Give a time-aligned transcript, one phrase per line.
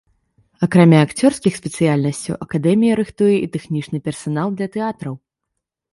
[0.67, 5.13] Акрамя акцёрскіх спецыяльнасцяў акадэмія рыхтуе і тэхнічны персанал для тэатраў.